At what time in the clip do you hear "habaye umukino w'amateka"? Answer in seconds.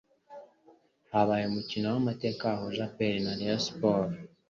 1.11-2.43